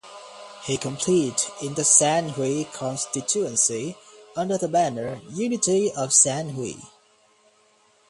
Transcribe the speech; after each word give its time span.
He 0.65 0.77
competed 0.77 1.39
in 1.61 1.75
the 1.75 1.83
San 1.83 2.29
Hui 2.29 2.65
constituency 2.73 3.95
under 4.35 4.57
the 4.57 4.67
banner 4.67 5.21
"Unity 5.29 5.91
of 5.91 6.11
San 6.11 6.49
Hui". 6.55 6.73